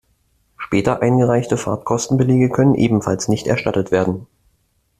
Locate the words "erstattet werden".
3.45-4.25